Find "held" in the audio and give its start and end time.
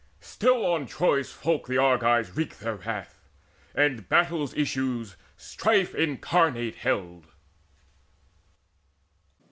6.77-7.27